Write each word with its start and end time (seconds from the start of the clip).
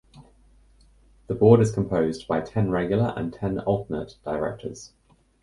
The 1.27 1.35
board 1.35 1.59
is 1.59 1.71
composed 1.71 2.27
by 2.27 2.41
ten 2.41 2.71
regular 2.71 3.13
and 3.15 3.31
ten 3.31 3.59
alternate 3.59 4.17
directors. 4.25 4.93